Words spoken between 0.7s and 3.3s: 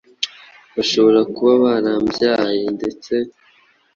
Bashobora kuba barambyaye ndetse